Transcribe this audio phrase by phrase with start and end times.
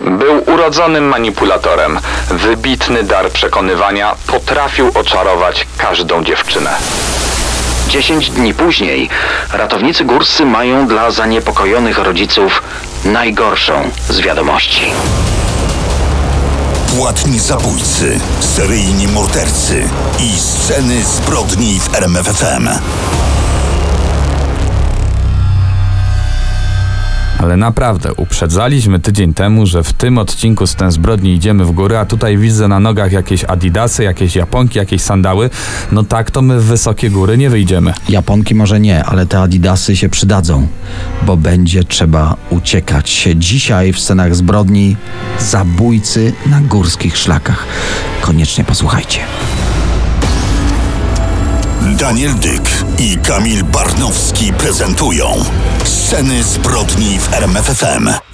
[0.00, 2.00] Był urodzonym manipulatorem.
[2.30, 6.70] Wybitny dar przekonywania potrafił oczarować każdą dziewczynę.
[7.88, 9.08] Dziesięć dni później
[9.52, 12.62] ratownicy górscy mają dla zaniepokojonych rodziców
[13.04, 14.82] najgorszą z wiadomości.
[16.96, 19.88] Płatni zabójcy, seryjni mordercy
[20.18, 22.68] i sceny zbrodni w RMFFM.
[27.42, 32.00] Ale naprawdę, uprzedzaliśmy tydzień temu, że w tym odcinku z ten zbrodni idziemy w górę,
[32.00, 35.50] a tutaj widzę na nogach jakieś adidasy, jakieś japonki, jakieś sandały.
[35.92, 37.94] No tak to my w wysokie góry nie wyjdziemy.
[38.08, 40.66] Japonki może nie, ale te adidasy się przydadzą,
[41.22, 43.28] bo będzie trzeba uciekać.
[43.36, 44.96] Dzisiaj w scenach zbrodni
[45.38, 47.66] zabójcy na górskich szlakach.
[48.20, 49.20] Koniecznie posłuchajcie.
[51.98, 55.44] Daniel Dyk i Kamil Barnowski prezentują
[55.84, 58.29] Sceny zbrodni w RMFFM.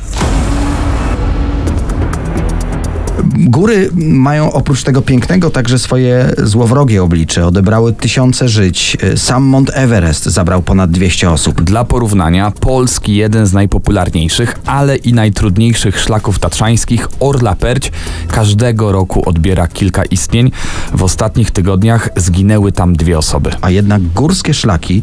[3.39, 7.47] Góry mają oprócz tego pięknego także swoje złowrogie oblicze.
[7.47, 8.97] Odebrały tysiące żyć.
[9.17, 11.63] Sam Mount Everest zabrał ponad 200 osób.
[11.63, 17.93] Dla porównania, polski jeden z najpopularniejszych, ale i najtrudniejszych szlaków tatrzańskich, Orla Perć,
[18.29, 20.51] każdego roku odbiera kilka istnień.
[20.95, 23.51] W ostatnich tygodniach zginęły tam dwie osoby.
[23.61, 25.03] A jednak górskie szlaki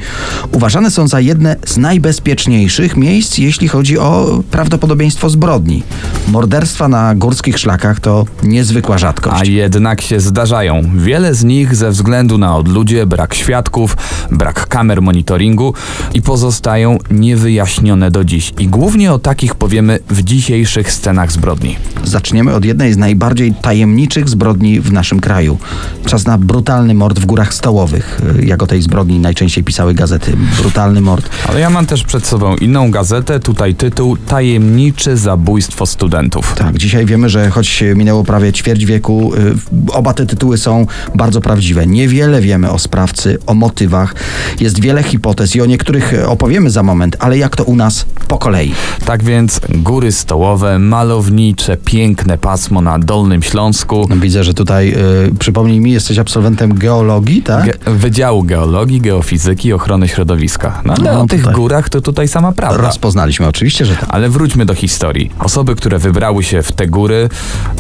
[0.52, 5.84] uważane są za jedne z najbezpieczniejszych miejsc, jeśli chodzi o prawdopodobieństwo zbrodni.
[6.28, 9.42] Morderstwa na górskich szlakach to niezwykła rzadkość.
[9.42, 10.82] A jednak się zdarzają.
[10.96, 13.98] Wiele z nich ze względu na odludzie, brak świadków,
[14.32, 15.74] brak kamer monitoringu
[16.14, 18.54] i pozostają niewyjaśnione do dziś.
[18.60, 21.76] I głównie o takich powiemy w dzisiejszych scenach zbrodni.
[22.04, 25.58] Zaczniemy od jednej z najbardziej tajemniczych zbrodni w naszym kraju.
[26.06, 28.22] Czas na brutalny mord w Górach Stołowych.
[28.44, 30.38] Jak o tej zbrodni najczęściej pisały gazety.
[30.62, 31.30] Brutalny mord.
[31.50, 36.54] Ale ja mam też przed sobą inną gazetę, tutaj tytuł Tajemnicze zabójstwo studentów.
[36.58, 41.42] Tak, dzisiaj wiemy, że choć minęło prawie ćwierć wieku, y, oba te tytuły są bardzo
[41.42, 41.88] prawdziwe.
[41.88, 44.16] Niewiele wiemy o sprawcy, o motywach.
[44.60, 48.38] Jest wiele hipotez i o niektórych opowiemy za moment, ale jak to u nas po
[48.38, 48.74] kolei.
[49.06, 54.06] Tak więc góry stołowe, malownicze, piękne pasmo na Dolnym Śląsku.
[54.10, 54.94] No, widzę, że tutaj,
[55.30, 57.66] y, przypomnij mi, jesteś absolwentem geologii, tak?
[57.66, 60.82] Ge- Wydziału Geologii, Geofizyki Ochrony Środowiska.
[60.86, 61.56] No ale No, o tych tutaj.
[61.56, 62.82] górach to tutaj sama prawda.
[62.82, 64.06] Rozpoznaliśmy oczywiście, że tak.
[64.10, 65.32] Ale wróćmy do historii.
[65.40, 67.30] Osoby, które wybrały się w te góry,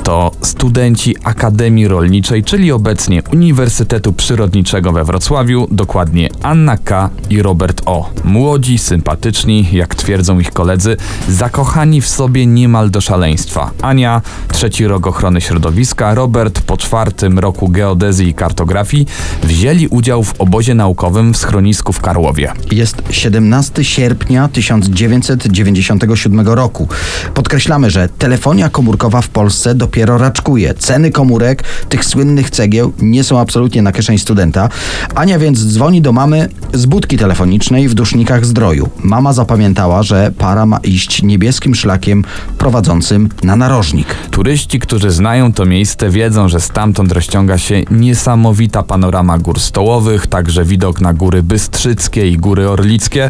[0.03, 7.09] to studenci Akademii Rolniczej, czyli obecnie Uniwersytetu Przyrodniczego we Wrocławiu, dokładnie Anna K.
[7.29, 8.09] i Robert O.
[8.23, 10.97] Młodzi, sympatyczni, jak twierdzą ich koledzy,
[11.29, 13.71] zakochani w sobie niemal do szaleństwa.
[13.81, 19.07] Ania, trzeci rok ochrony środowiska, Robert po czwartym roku geodezji i kartografii
[19.43, 22.53] wzięli udział w obozie naukowym w schronisku w Karłowie.
[22.71, 26.87] Jest 17 sierpnia 1997 roku.
[27.33, 30.73] Podkreślamy, że telefonia komórkowa w Polsce dopiero raczkuje.
[30.73, 34.69] Ceny komórek, tych słynnych cegieł, nie są absolutnie na kieszeń studenta.
[35.15, 38.89] Ania więc dzwoni do mamy z budki telefonicznej w dusznikach zdroju.
[39.03, 42.23] Mama zapamiętała, że para ma iść niebieskim szlakiem
[42.57, 44.07] prowadzącym na narożnik.
[44.31, 50.65] Turyści, którzy znają to miejsce, wiedzą, że stamtąd rozciąga się niesamowita panorama gór stołowych, także
[50.65, 53.29] widok na góry Bystrzyckie i góry Orlickie.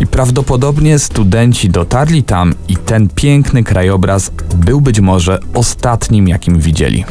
[0.00, 5.38] I prawdopodobnie studenci dotarli tam i ten piękny krajobraz był być może
[6.12, 7.04] ostatnim, jakim widzieli.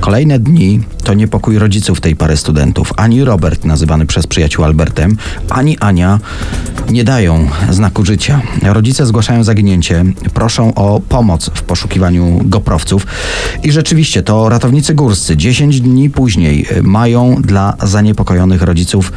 [0.00, 2.92] Kolejne dni to niepokój rodziców tej pary studentów.
[2.96, 5.16] Ani Robert, nazywany przez przyjaciół Albertem,
[5.50, 6.20] ani Ania
[6.90, 8.40] nie dają znaku życia.
[8.62, 10.04] Rodzice zgłaszają zaginięcie,
[10.34, 13.06] proszą o pomoc w poszukiwaniu goprowców.
[13.62, 19.12] I rzeczywiście to ratownicy górscy 10 dni później mają dla zaniepokojonych rodziców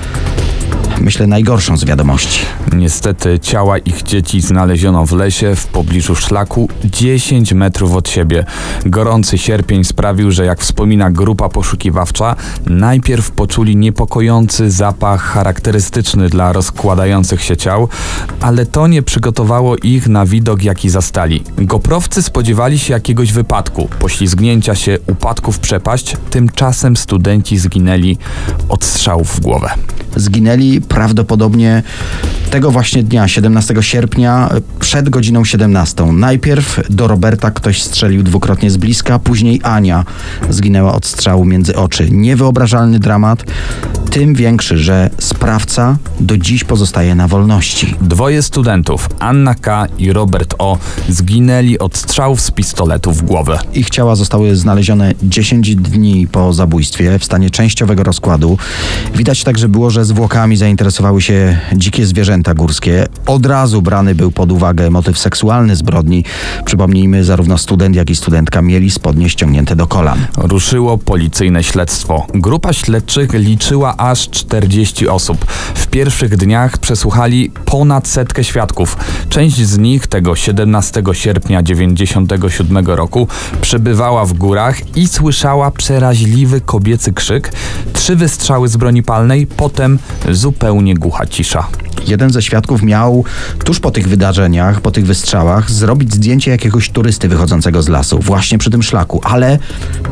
[1.05, 2.39] myślę, najgorszą z wiadomości.
[2.75, 8.45] Niestety ciała ich dzieci znaleziono w lesie w pobliżu szlaku 10 metrów od siebie.
[8.85, 17.41] Gorący sierpień sprawił, że jak wspomina grupa poszukiwawcza, najpierw poczuli niepokojący zapach charakterystyczny dla rozkładających
[17.41, 17.87] się ciał,
[18.41, 21.43] ale to nie przygotowało ich na widok, jaki zastali.
[21.57, 28.17] Goprowcy spodziewali się jakiegoś wypadku, poślizgnięcia się, upadku w przepaść, tymczasem studenci zginęli
[28.69, 29.69] od strzałów w głowę.
[30.15, 30.54] Zginęli
[30.87, 31.83] prawdopodobnie
[32.49, 34.49] tego właśnie dnia, 17 sierpnia,
[34.79, 36.05] przed godziną 17.
[36.05, 40.05] Najpierw do Roberta ktoś strzelił dwukrotnie z bliska, później Ania
[40.49, 42.07] zginęła od strzału między oczy.
[42.11, 43.43] Niewyobrażalny dramat,
[44.09, 47.95] tym większy, że sprawca do dziś pozostaje na wolności.
[48.01, 49.87] Dwoje studentów, Anna K.
[49.97, 50.77] i Robert O.,
[51.09, 53.59] zginęli od strzałów z pistoletu w głowę.
[53.73, 58.57] Ich ciała zostały znalezione 10 dni po zabójstwie w stanie częściowego rozkładu.
[59.15, 63.07] Widać także było, że zwłokami sprawami zainteresowały się dzikie zwierzęta górskie.
[63.25, 66.23] Od razu brany był pod uwagę motyw seksualny zbrodni.
[66.65, 70.27] Przypomnijmy, zarówno student, jak i studentka mieli spodnie ściągnięte do kolan.
[70.37, 72.27] Ruszyło policyjne śledztwo.
[72.33, 75.45] Grupa śledczych liczyła aż 40 osób.
[75.75, 78.97] W pierwszych dniach przesłuchali ponad setkę świadków.
[79.29, 83.27] Część z nich tego 17 sierpnia 97 roku
[83.61, 87.51] przebywała w górach i słyszała przeraźliwy kobiecy krzyk,
[87.93, 89.99] trzy wystrzały z broni palnej, potem
[90.35, 91.67] zupełnie głucha cisza.
[92.07, 93.23] Jeden ze świadków miał
[93.63, 98.57] tuż po tych wydarzeniach, po tych wystrzałach, zrobić zdjęcie jakiegoś turysty wychodzącego z lasu, właśnie
[98.57, 99.59] przy tym szlaku, ale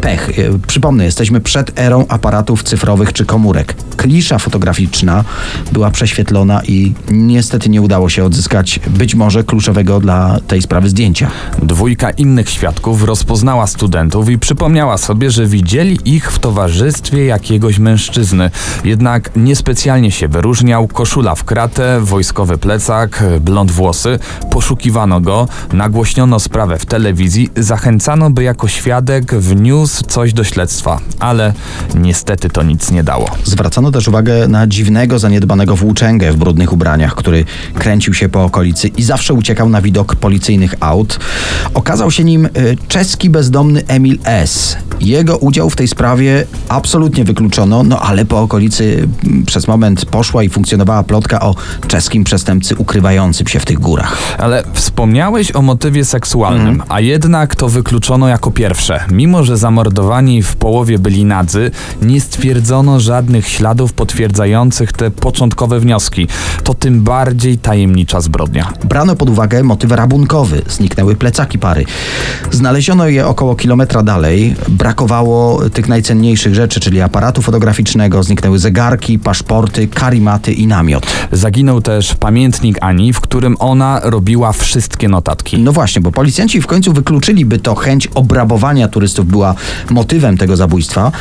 [0.01, 0.39] pech.
[0.39, 3.75] E, Przypomnę, jesteśmy przed erą aparatów cyfrowych czy komórek.
[3.97, 5.23] Klisza fotograficzna
[5.71, 11.31] była prześwietlona i niestety nie udało się odzyskać być może kluczowego dla tej sprawy zdjęcia.
[11.63, 18.51] Dwójka innych świadków rozpoznała studentów i przypomniała sobie, że widzieli ich w towarzystwie jakiegoś mężczyzny.
[18.83, 24.19] Jednak niespecjalnie się wyróżniał, koszula w kratę, wojskowy plecak, blond włosy.
[24.51, 31.53] Poszukiwano go, nagłośniono sprawę w telewizji, zachęcano, by jako świadek wniósł coś do śledztwa, ale
[31.95, 33.29] niestety to nic nie dało.
[33.43, 38.87] Zwracano też uwagę na dziwnego, zaniedbanego włóczęgę w brudnych ubraniach, który kręcił się po okolicy
[38.87, 41.19] i zawsze uciekał na widok policyjnych aut.
[41.73, 44.77] Okazał się nim y, czeski bezdomny Emil S.
[45.03, 50.43] Jego udział w tej sprawie absolutnie wykluczono, no ale po okolicy mm, przez moment poszła
[50.43, 51.55] i funkcjonowała plotka o
[51.87, 54.17] czeskim przestępcy ukrywającym się w tych górach.
[54.37, 58.99] Ale wspomniałeś o motywie seksualnym, a jednak to wykluczono jako pierwsze.
[59.11, 61.71] Mimo, że zamordowani w połowie byli nadzy,
[62.01, 66.27] nie stwierdzono żadnych śladów potwierdzających te początkowe wnioski.
[66.63, 68.73] To tym bardziej tajemnicza zbrodnia.
[68.83, 70.61] Brano pod uwagę motyw rabunkowy.
[70.67, 71.85] Zniknęły plecaki pary.
[72.51, 74.55] Znaleziono je około kilometra dalej.
[74.93, 78.23] Brakowało tych najcenniejszych rzeczy, czyli aparatu fotograficznego.
[78.23, 81.05] Zniknęły zegarki, paszporty, karimaty i namiot.
[81.31, 85.57] Zaginął też pamiętnik Ani, w którym ona robiła wszystkie notatki.
[85.57, 89.55] No właśnie, bo policjanci w końcu wykluczyli, by to chęć obrabowania turystów była
[89.89, 91.11] motywem tego zabójstwa.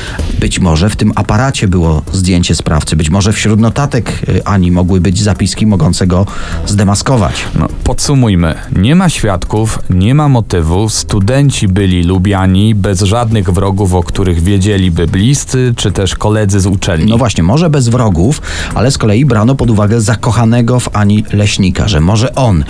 [0.40, 5.00] Być może w tym aparacie było zdjęcie sprawcy, być może wśród notatek y, Ani mogły
[5.00, 6.26] być zapiski mogące go
[6.66, 7.34] zdemaskować.
[7.54, 8.54] No, podsumujmy.
[8.76, 15.06] Nie ma świadków, nie ma motywu, studenci byli lubiani, bez żadnych wrogów, o których wiedzieliby
[15.06, 17.10] bliscy, czy też koledzy z uczelni.
[17.10, 18.42] No właśnie, może bez wrogów,
[18.74, 22.64] ale z kolei brano pod uwagę zakochanego w Ani leśnika, że może on.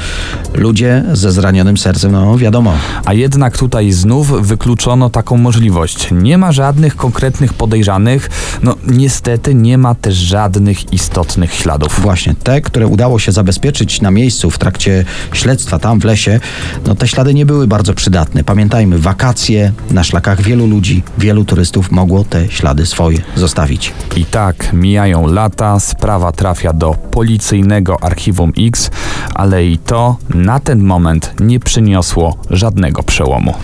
[0.55, 2.73] Ludzie ze zranionym sercem, no wiadomo.
[3.05, 6.09] A jednak tutaj znów wykluczono taką możliwość.
[6.11, 8.31] Nie ma żadnych konkretnych podejrzanych,
[8.63, 12.01] no niestety nie ma też żadnych istotnych śladów.
[12.01, 16.41] Właśnie te, które udało się zabezpieczyć na miejscu w trakcie śledztwa tam w lesie,
[16.87, 18.45] no te ślady nie były bardzo przydatne.
[18.45, 23.93] Pamiętajmy, wakacje na szlakach wielu ludzi, wielu turystów mogło te ślady swoje zostawić.
[24.17, 28.91] I tak mijają lata, sprawa trafia do policyjnego archiwum X,
[29.35, 33.55] ale i to na ten moment nie przyniosło żadnego przełomu.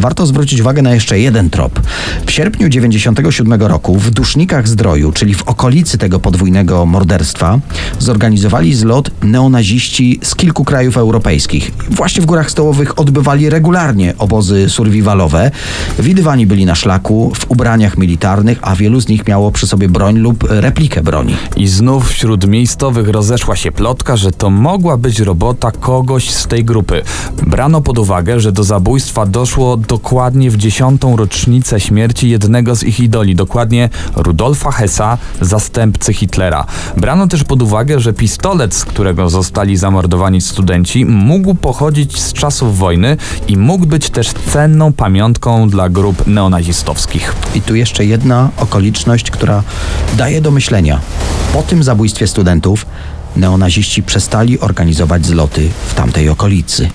[0.00, 1.80] Warto zwrócić uwagę na jeszcze jeden trop.
[2.26, 7.60] W sierpniu 97 roku w Dusznikach Zdroju, czyli w okolicy tego podwójnego morderstwa,
[7.98, 11.72] zorganizowali zlot neonaziści z kilku krajów europejskich.
[11.90, 15.50] Właśnie w Górach Stołowych odbywali regularnie obozy survivalowe.
[15.98, 20.18] Widywani byli na szlaku, w ubraniach militarnych, a wielu z nich miało przy sobie broń
[20.18, 21.36] lub replikę broni.
[21.56, 26.64] I znów wśród miejscowych rozeszła się plotka, że to mogła być robota kogoś z tej
[26.64, 27.02] grupy.
[27.46, 33.00] Brano pod uwagę, że do zabójstwa doszło dokładnie w dziesiątą rocznicę śmierci jednego z ich
[33.00, 36.66] idoli, dokładnie Rudolfa Hessa, zastępcy Hitlera.
[36.96, 42.78] Brano też pod uwagę, że pistolet, z którego zostali zamordowani studenci, mógł pochodzić z czasów
[42.78, 43.16] wojny
[43.48, 47.34] i mógł być też cenną pamiątką dla grup neonazistowskich.
[47.54, 49.62] I tu jeszcze jedna okoliczność, która
[50.16, 51.00] daje do myślenia.
[51.52, 52.86] Po tym zabójstwie studentów
[53.36, 56.90] neonaziści przestali organizować zloty w tamtej okolicy.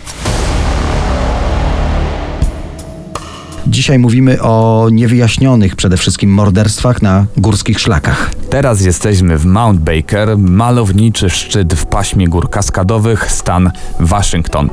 [3.75, 8.31] Dzisiaj mówimy o niewyjaśnionych przede wszystkim morderstwach na górskich szlakach.
[8.49, 14.69] Teraz jesteśmy w Mount Baker, malowniczy szczyt w paśmie gór kaskadowych, stan Waszyngton.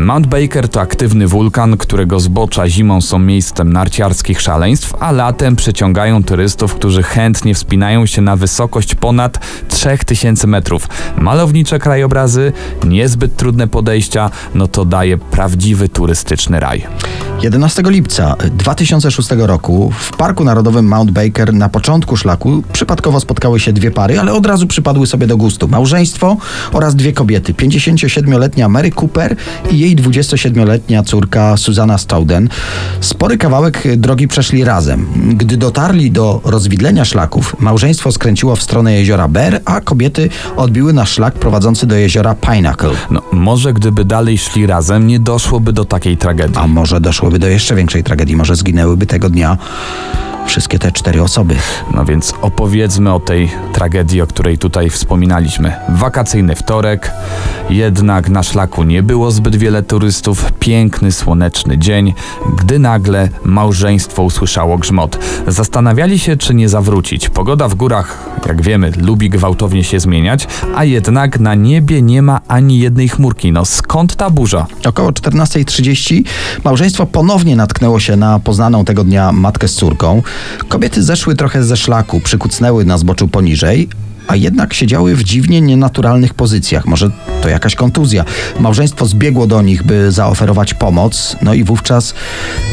[0.00, 6.24] Mount Baker to aktywny wulkan, którego zbocza zimą są miejscem narciarskich szaleństw, a latem przyciągają
[6.24, 10.88] turystów, którzy chętnie wspinają się na wysokość ponad 3000 metrów.
[11.18, 12.52] Malownicze krajobrazy,
[12.86, 16.86] niezbyt trudne podejścia, no to daje prawdziwy turystyczny raj.
[17.42, 23.72] 11 lipca 2006 roku w Parku Narodowym Mount Baker na początku szlaku przypadkowo spotkały się
[23.72, 25.68] dwie pary, ale od razu przypadły sobie do gustu.
[25.68, 26.36] Małżeństwo
[26.72, 27.54] oraz dwie kobiety.
[27.54, 29.36] 57-letnia Mary Cooper
[29.70, 32.48] i jej 27-letnia córka Susanna Stowden.
[33.00, 35.06] Spory kawałek drogi przeszli razem.
[35.36, 41.06] Gdy dotarli do rozwidlenia szlaków, małżeństwo skręciło w stronę jeziora Bear, a kobiety odbiły na
[41.06, 42.90] szlak prowadzący do jeziora Pinnacle.
[43.10, 46.56] No, może gdyby dalej szli razem, nie doszłoby do takiej tragedii.
[46.56, 49.58] A może doszłoby do jeszcze większej tragedii, może zginęłyby tego dnia
[50.46, 51.56] wszystkie te cztery osoby.
[51.94, 55.72] No więc opowiedzmy o tej tragedii, o której tutaj wspominaliśmy.
[55.88, 57.12] Wakacyjny wtorek,
[57.70, 60.52] jednak na szlaku nie było zbyt wiele turystów.
[60.60, 62.14] Piękny, słoneczny dzień,
[62.58, 65.18] gdy nagle małżeństwo usłyszało grzmot.
[65.48, 67.28] Zastanawiali się, czy nie zawrócić.
[67.28, 72.40] Pogoda w górach, jak wiemy, lubi gwałtownie się zmieniać, a jednak na niebie nie ma
[72.48, 73.52] ani jednej chmurki.
[73.52, 74.66] No skąd ta burza?
[74.84, 76.22] Około 14.30
[76.64, 80.22] małżeństwo ponownie natknęło się na poznaną tego dnia matkę z córką.
[80.68, 83.88] Kobiety zeszły trochę ze szlaku, przykucnęły na zboczu poniżej,
[84.28, 86.86] a jednak siedziały w dziwnie nienaturalnych pozycjach.
[86.86, 87.10] Może
[87.42, 88.24] to jakaś kontuzja.
[88.60, 92.14] Małżeństwo zbiegło do nich, by zaoferować pomoc, no i wówczas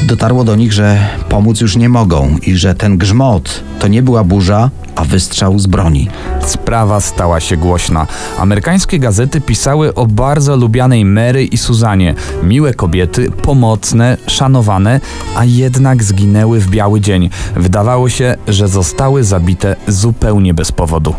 [0.04, 4.24] dotarło do nich, że pomóc już nie mogą i że ten grzmot to nie była
[4.24, 4.70] burza,
[5.02, 6.10] a wystrzał z broni.
[6.46, 8.08] Sprawa stała się głośna.
[8.40, 12.16] Amerykańskie gazety pisały o bardzo lubianej Mary i Suzanie.
[12.44, 15.00] Miłe kobiety, pomocne, szanowane,
[15.36, 17.30] a jednak zginęły w biały dzień.
[17.56, 21.16] Wydawało się, że zostały zabite zupełnie bez powodu.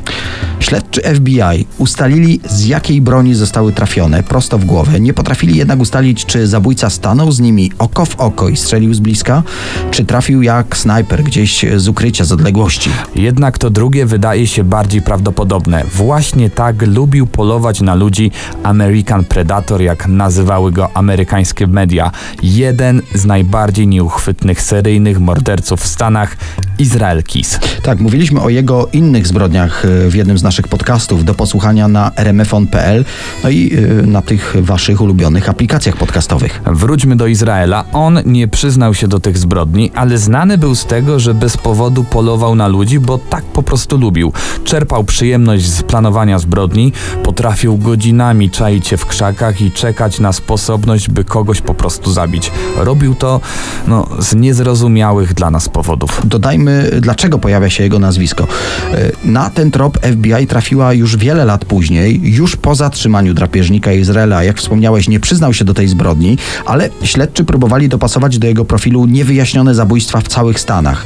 [0.61, 5.01] Śledczy FBI ustalili, z jakiej broni zostały trafione prosto w głowę.
[5.01, 9.01] Nie potrafili jednak ustalić, czy zabójca stanął z nimi oko w oko i strzelił z
[9.01, 9.43] bliska,
[9.91, 12.91] czy trafił jak snajper gdzieś z ukrycia, z odległości.
[13.15, 15.85] Jednak to drugie wydaje się bardziej prawdopodobne.
[15.95, 18.31] Właśnie tak lubił polować na ludzi
[18.63, 22.11] American Predator, jak nazywały go amerykańskie media.
[22.43, 26.37] Jeden z najbardziej nieuchwytnych seryjnych morderców w Stanach,
[26.79, 27.59] Izrael Kis.
[27.83, 32.11] Tak, mówiliśmy o jego innych zbrodniach e, w jednym z naszych podcastów do posłuchania na
[32.17, 33.05] rmfon.pl
[33.45, 36.63] no i e, na tych waszych ulubionych aplikacjach podcastowych.
[36.67, 37.85] Wróćmy do Izraela.
[37.93, 42.05] On nie przyznał się do tych zbrodni, ale znany był z tego, że bez powodu
[42.05, 44.33] polował na ludzi, bo tak po prostu lubił.
[44.65, 46.93] Czerpał przyjemność z planowania zbrodni,
[47.23, 52.53] potrafił godzinami czaić się w krzakach i czekać na sposobność, by kogoś po prostu zabić.
[52.77, 53.41] Robił to
[53.87, 56.21] no, z niezrozumiałych dla nas powodów.
[56.25, 58.47] Dodajmy, dlaczego pojawia się jego nazwisko.
[58.93, 64.45] E, na ten trop FBI trafiła już wiele lat później, już po zatrzymaniu drapieżnika Izraela.
[64.45, 69.07] Jak wspomniałeś, nie przyznał się do tej zbrodni, ale śledczy próbowali dopasować do jego profilu
[69.07, 71.05] niewyjaśnione zabójstwa w całych Stanach.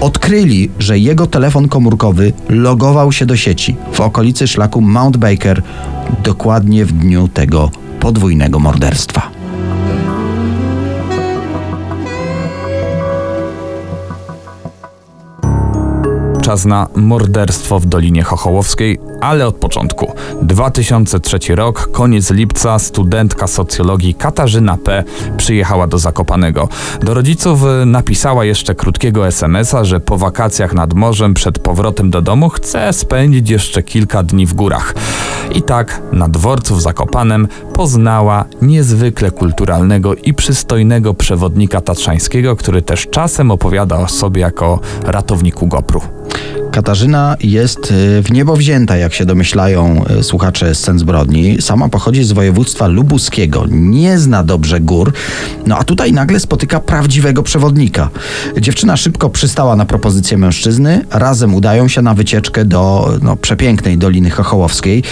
[0.00, 1.85] Odkryli, że jego telefon komórkowy
[2.48, 5.62] logował się do sieci w okolicy szlaku Mount Baker
[6.24, 9.35] dokładnie w dniu tego podwójnego morderstwa.
[16.46, 20.12] Czas na morderstwo w Dolinie Chochołowskiej, ale od początku.
[20.42, 25.04] 2003 rok, koniec lipca, studentka socjologii Katarzyna P.
[25.36, 26.68] przyjechała do Zakopanego.
[27.02, 32.48] Do rodziców napisała jeszcze krótkiego SMS-a, że po wakacjach nad morzem przed powrotem do domu
[32.48, 34.94] chce spędzić jeszcze kilka dni w górach.
[35.54, 43.06] I tak na dworcu w Zakopanem poznała niezwykle kulturalnego i przystojnego przewodnika tatrzańskiego, który też
[43.10, 46.00] czasem opowiada o sobie jako ratowniku Gopru.
[46.76, 51.62] Katarzyna jest y, w niebo wzięta, jak się domyślają y, słuchacze scen zbrodni.
[51.62, 55.12] Sama pochodzi z województwa lubuskiego, nie zna dobrze gór,
[55.66, 58.08] no a tutaj nagle spotyka prawdziwego przewodnika.
[58.60, 64.30] Dziewczyna szybko przystała na propozycję mężczyzny, razem udają się na wycieczkę do no, przepięknej Doliny
[64.30, 65.02] Chochołowskiej.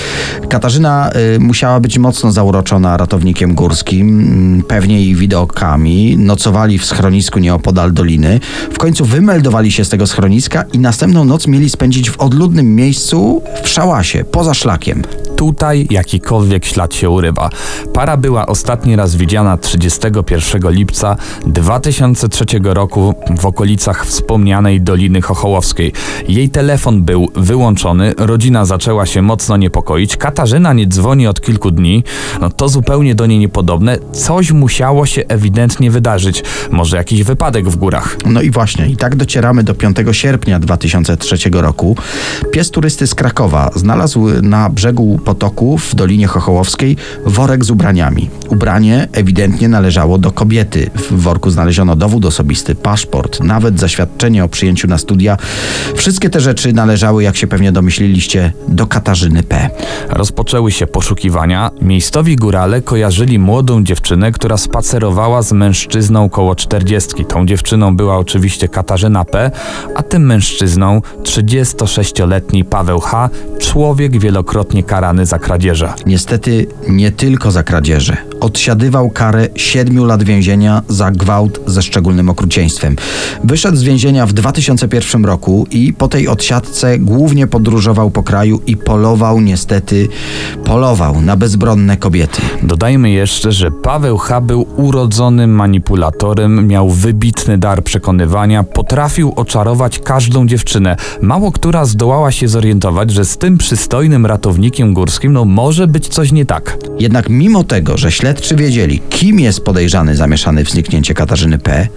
[0.49, 6.17] Katarzyna y, musiała być mocno zauroczona ratownikiem górskim, mm, pewnie i widokami.
[6.17, 8.41] Nocowali w schronisku nieopodal doliny.
[8.73, 13.43] W końcu wymeldowali się z tego schroniska i następną noc mieli spędzić w odludnym miejscu
[13.63, 15.03] w szałasie, poza szlakiem.
[15.37, 17.51] Tutaj jakikolwiek ślad się urywa.
[17.93, 25.93] Para była ostatni raz widziana 31 lipca 2003 roku w okolicach wspomnianej Doliny Chochołowskiej.
[26.29, 30.17] Jej telefon był wyłączony, rodzina zaczęła się mocno niepokoić.
[30.17, 32.05] Katarzyna nie dzwoni od kilku dni.
[32.41, 33.99] No to zupełnie do niej niepodobne.
[34.13, 36.43] Coś musiało się ewidentnie wydarzyć.
[36.71, 38.17] Może jakiś wypadek w górach.
[38.27, 41.97] No i właśnie, i tak docieramy do 5 sierpnia 2003 roku.
[42.53, 48.31] Pies turysty z Krakowa znalazł na brzegu potoku w Dolinie Chochołowskiej worek z ubraniami.
[48.49, 50.91] Ubranie ewidentnie należało do kobiety.
[50.95, 55.37] W worku znaleziono dowód osobisty, paszport, nawet zaświadczenie o przyjęciu na studia.
[55.95, 59.71] Wszystkie te rzeczy należały, jak się pewnie domyśliliście, do Katarzyny P.
[60.09, 61.71] Rozpoczęły się poszukiwania.
[61.81, 67.25] Miejscowi górale kojarzyli młodą dziewczynę, która spacerowała z mężczyzną koło czterdziestki.
[67.25, 69.51] Tą dziewczyną była oczywiście Katarzyna P.,
[69.95, 75.93] a tym mężczyzną 36-letni Paweł H., człowiek wielokrotnie karany za kradzieże.
[76.07, 78.17] Niestety nie tylko za kradzieże.
[78.41, 82.97] Odsiadywał karę 7 lat więzienia za gwałt ze szczególnym okrucieństwem.
[83.45, 88.77] Wyszedł z więzienia w 2001 roku i po tej odsiadce głównie podróżował po kraju i
[88.77, 90.09] polował niestety,
[90.65, 92.43] polował na bezbronne kobiety.
[92.63, 94.41] Dodajmy jeszcze, że Paweł H.
[94.41, 100.97] był urodzonym manipulatorem, miał wybitny dar przekonywania, potrafił oczarować każdą dziewczynę.
[101.23, 106.33] Mało która zdołała się zorientować, że z tym przystojnym ratownikiem górskim no może być coś
[106.33, 106.79] nie tak.
[106.99, 111.89] Jednak mimo tego, że śledczy wiedzieli, kim jest podejrzany zamieszany w zniknięcie Katarzyny P.,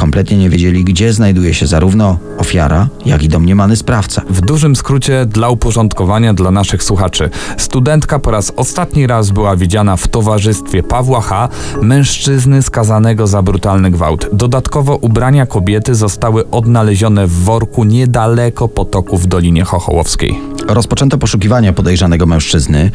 [0.00, 4.22] kompletnie nie wiedzieli, gdzie znajduje się zarówno ofiara, jak i domniemany sprawca.
[4.30, 7.30] W dużym skrócie dla uporządkowania dla naszych słuchaczy.
[7.56, 11.48] Studentka po raz ostatni raz była widziana w towarzystwie Pawła H.,
[11.82, 14.28] mężczyzny skazanego za brutalny gwałt.
[14.32, 20.38] Dodatkowo ubrania kobiety zostały odnalezione w worku niedaleko potoku w Dolinie Chochołowskiej.
[20.68, 22.90] Rozpoczęto poszukiwania podejrzanego mężczyzny.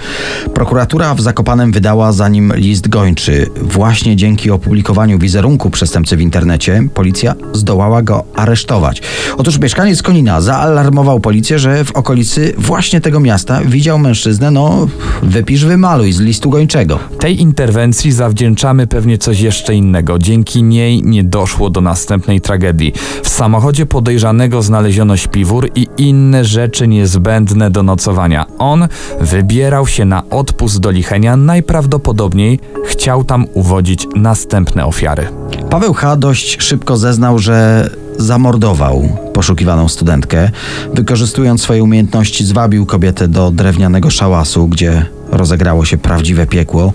[0.53, 3.49] Prokuratura w Zakopanem wydała za nim list gończy.
[3.61, 9.01] Właśnie dzięki opublikowaniu wizerunku przestępcy w internecie policja zdołała go aresztować.
[9.37, 14.87] Otóż mieszkaniec Konina zaalarmował policję, że w okolicy właśnie tego miasta widział mężczyznę, no
[15.23, 16.99] wypisz wymaluj z listu gończego.
[17.19, 20.19] Tej interwencji zawdzięczamy pewnie coś jeszcze innego.
[20.19, 22.93] Dzięki niej nie doszło do następnej tragedii.
[23.23, 28.45] W samochodzie podejrzanego znaleziono śpiwór i inne rzeczy niezbędne do nocowania.
[28.57, 28.87] On
[29.21, 35.27] wybierał się na odpust do Lichenia, najprawdopodobniej chciał tam uwodzić następne ofiary.
[35.75, 36.15] Paweł H.
[36.15, 40.49] dość szybko zeznał, że zamordował poszukiwaną studentkę.
[40.93, 46.93] Wykorzystując swoje umiejętności, zwabił kobietę do drewnianego szałasu, gdzie rozegrało się prawdziwe piekło.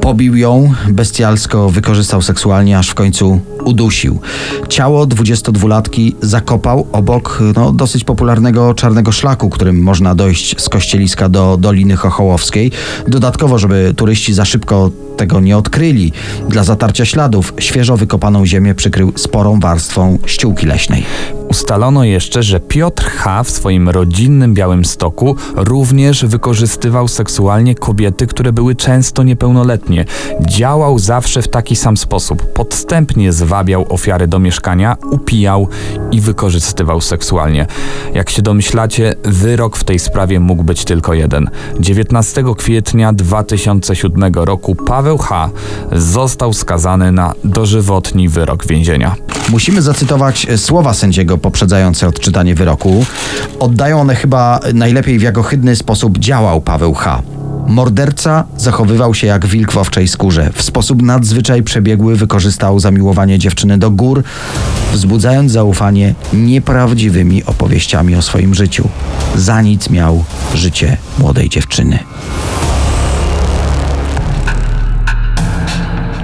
[0.00, 4.20] Pobił ją, bestialsko wykorzystał seksualnie, aż w końcu udusił.
[4.68, 11.56] Ciało 22-latki zakopał obok no, dosyć popularnego czarnego szlaku, którym można dojść z kościeliska do
[11.56, 12.70] Doliny Chochołowskiej.
[13.08, 16.12] Dodatkowo, żeby turyści za szybko tego nie odkryli,
[16.48, 21.04] dla zatarcia śladów świeżo wykopaną ziemię przykrył sporą warstwą ściółki leśnej.
[21.48, 23.44] Ustalono jeszcze, że Piotr H.
[23.44, 30.04] w swoim rodzinnym Białym Stoku również wykorzystywał seksualnie kobiety, które były często niepełnoletnie.
[30.40, 32.52] Działał zawsze w taki sam sposób.
[32.52, 35.68] Podstępnie zwabiał ofiary do mieszkania, upijał
[36.10, 37.66] i wykorzystywał seksualnie.
[38.14, 41.50] Jak się domyślacie, wyrok w tej sprawie mógł być tylko jeden.
[41.80, 45.50] 19 kwietnia 2007 roku Paweł H.
[45.92, 49.14] został skazany na dożywotni wyrok więzienia.
[49.48, 53.06] Musimy zacytować e, słowa sędziego poprzedzające odczytanie wyroku.
[53.58, 57.22] Oddają one chyba najlepiej w jak ohydny sposób działał Paweł H.
[57.68, 60.50] Morderca zachowywał się jak wilk w owczej skórze.
[60.54, 64.22] W sposób nadzwyczaj przebiegły wykorzystał zamiłowanie dziewczyny do gór,
[64.92, 68.88] wzbudzając zaufanie nieprawdziwymi opowieściami o swoim życiu.
[69.36, 71.98] Za nic miał życie młodej dziewczyny.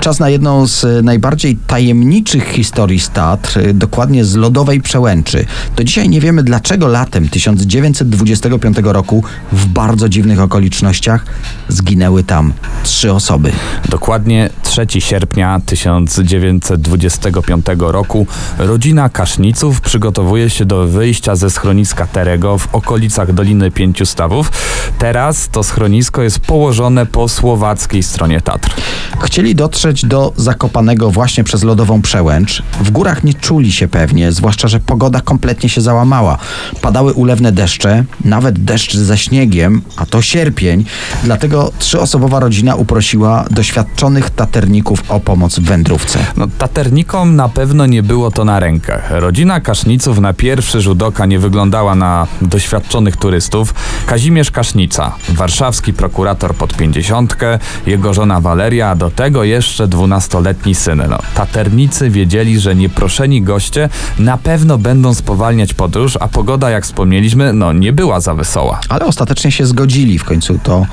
[0.04, 5.46] Czas na jedną z e, najbardziej tajemniczych historii z Tatr, e, dokładnie z lodowej przełęczy.
[5.76, 11.24] Do dzisiaj nie wiemy, dlaczego latem 1925 roku w bardzo dziwnych okolicznościach
[11.68, 13.52] zginęły tam trzy osoby.
[13.88, 18.26] Dokładnie 3 sierpnia 1925 roku
[18.58, 24.52] rodzina Kaszniców przygotowuje się do wyjścia ze schroniska Terego w okolicach Doliny Pięciu Stawów.
[24.98, 28.74] Teraz to schronisko jest położone po słowackiej stronie Tatr.
[29.20, 32.62] Chcieli dotrzeć do Zakopanego właśnie przez lodową przełęcz.
[32.80, 36.38] W górach nie czuli się pewnie, zwłaszcza, że pogoda kompletnie się załamała.
[36.82, 40.84] Padały ulewne deszcze, nawet deszcz ze śniegiem, a to sierpień.
[41.24, 46.18] Dlatego trzyosobowa rodzina uprosiła doświadczonych taterników o pomoc w wędrówce.
[46.36, 49.00] No, taternikom na pewno nie było to na rękę.
[49.10, 53.74] Rodzina Kaszniców na pierwszy rzut oka nie wyglądała na doświadczonych turystów.
[54.06, 60.74] Kazimierz Kasznica, warszawski prokurator pod pięćdziesiątkę, jego żona Waleria, a do tego jeszcze jeszcze dwunastoletni
[60.74, 61.02] syn.
[61.10, 67.52] No, taternicy wiedzieli, że nieproszeni goście na pewno będą spowalniać podróż, a pogoda, jak wspomnieliśmy,
[67.52, 68.80] no nie była za wesoła.
[68.88, 70.18] Ale ostatecznie się zgodzili.
[70.18, 70.86] W końcu to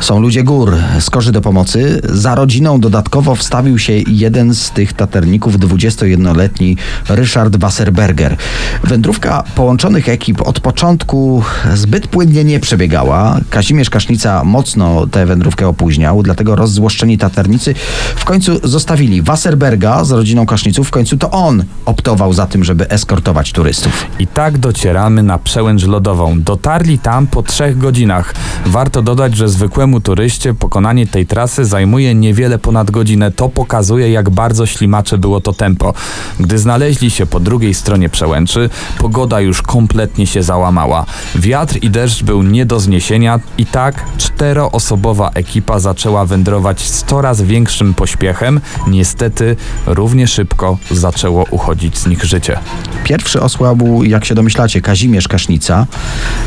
[0.00, 0.76] są ludzie gór.
[1.00, 2.00] Skorzy do pomocy.
[2.04, 6.76] Za rodziną dodatkowo wstawił się jeden z tych taterników, 21-letni
[7.08, 8.36] Ryszard Wasserberger.
[8.84, 11.42] Wędrówka połączonych ekip od początku
[11.74, 13.38] zbyt płynnie nie przebiegała.
[13.50, 17.74] Kazimierz Kasznica mocno tę wędrówkę opóźniał, dlatego rozzłoszczeni taternicy
[18.16, 20.88] w końcu zostawili Wasserberga z rodziną Kaszniców.
[20.88, 24.06] W końcu to on optował za tym, żeby eskortować turystów.
[24.18, 26.40] I tak docieramy na przełęcz lodową.
[26.40, 28.34] Dotarli tam po trzech godzinach.
[28.66, 33.30] Warto dodać, że zwykłemu turyście pokonanie tej trasy zajmuje niewiele ponad godzinę.
[33.30, 35.94] To pokazuje, jak bardzo ślimacze było to tempo.
[36.40, 41.06] Gdy znaleźli się po drugiej stronie przełęczy, pogoda już kompletnie się załamała.
[41.34, 47.42] Wiatr i deszcz był nie do zniesienia i tak czteroosobowa ekipa zaczęła wędrować z coraz
[47.42, 48.60] większym pośpiechem.
[48.86, 52.58] Niestety równie szybko zaczęło uchodzić z nich życie.
[53.04, 55.86] Pierwszy osłabł, jak się domyślacie, Kazimierz Kasznica,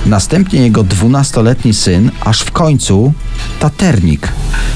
[0.06, 3.14] następnie jego dwunastoletni syn, aż w końcu
[3.60, 4.28] taternik.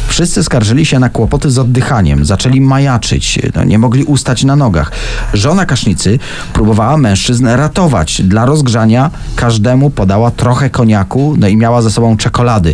[0.07, 4.91] Wszyscy skarżyli się na kłopoty z oddychaniem, zaczęli majaczyć, no, nie mogli ustać na nogach.
[5.33, 6.19] Żona Kasznicy
[6.53, 8.21] próbowała mężczyzn ratować.
[8.21, 12.73] Dla rozgrzania każdemu podała trochę koniaku, no i miała ze sobą czekolady.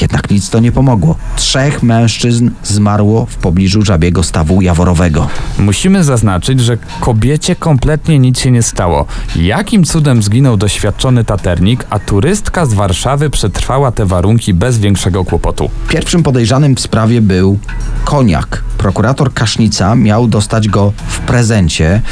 [0.00, 1.16] Jednak nic to nie pomogło.
[1.36, 5.28] Trzech mężczyzn zmarło w pobliżu żabiego stawu jaworowego.
[5.58, 9.06] Musimy zaznaczyć, że kobiecie kompletnie nic się nie stało.
[9.36, 15.70] Jakim cudem zginął doświadczony taternik, a turystka z Warszawy przetrwała te warunki bez większego kłopotu?
[15.88, 17.58] Pierwszym podejrzanym w sprawie był
[18.04, 18.64] koniak.
[18.78, 22.02] Prokurator Kasznica miał dostać go w prezencie.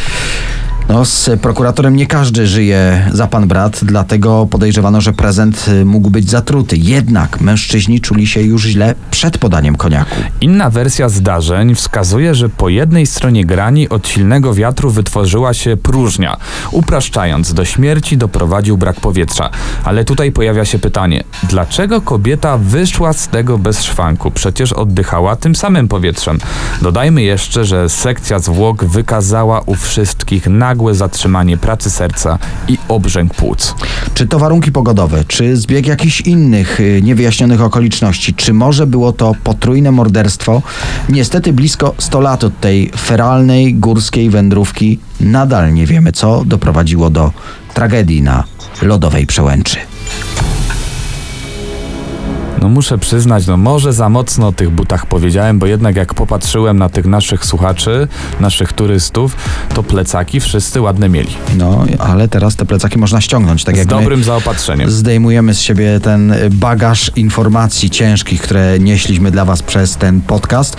[0.89, 6.11] No, z prokuratorem nie każdy żyje za pan brat, dlatego podejrzewano, że prezent y, mógł
[6.11, 6.77] być zatruty.
[6.77, 10.17] Jednak mężczyźni czuli się już źle przed podaniem koniaku.
[10.41, 16.37] Inna wersja zdarzeń wskazuje, że po jednej stronie grani od silnego wiatru wytworzyła się próżnia.
[16.71, 19.51] Upraszczając, do śmierci doprowadził brak powietrza.
[19.85, 24.31] Ale tutaj pojawia się pytanie, dlaczego kobieta wyszła z tego bez szwanku?
[24.31, 26.39] Przecież oddychała tym samym powietrzem.
[26.83, 33.75] Dodajmy jeszcze, że sekcja zwłok wykazała u wszystkich nagłe zatrzymanie pracy serca i obrzęk płuc.
[34.15, 39.35] Czy to warunki pogodowe, czy zbieg jakichś innych y, niewyjaśnionych okoliczności, czy może było to
[39.45, 40.63] potrójne morderstwo?
[41.09, 47.33] Niestety blisko 100 lat od tej feralnej górskiej wędrówki nadal nie wiemy, co doprowadziło do
[47.75, 48.45] tragedii na
[48.83, 49.92] lodowej przełęczy.
[52.63, 56.79] No muszę przyznać, no może za mocno o tych butach powiedziałem, bo jednak jak popatrzyłem
[56.79, 58.09] na tych naszych słuchaczy,
[58.41, 59.37] naszych turystów,
[59.75, 61.31] to plecaki wszyscy ładne mieli.
[61.59, 64.91] No, ale teraz te plecaki można ściągnąć, tak Z jak my dobrym zaopatrzeniem.
[64.91, 70.77] zdejmujemy z siebie ten bagaż informacji ciężkich, które nieśliśmy dla Was przez ten podcast.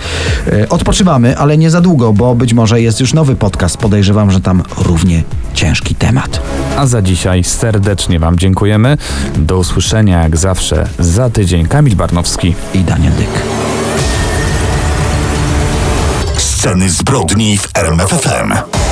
[0.52, 3.76] E, Odpoczywamy, ale nie za długo, bo być może jest już nowy podcast.
[3.76, 5.22] Podejrzewam, że tam równie
[5.54, 6.40] ciężki temat.
[6.76, 8.96] A za dzisiaj serdecznie Wam dziękujemy.
[9.36, 11.66] Do usłyszenia jak zawsze za tydzień.
[11.74, 12.54] Kamil Barnowski.
[12.74, 13.42] I Daniel Dyk.
[16.36, 18.83] Sceny zbrodni w RMFFM.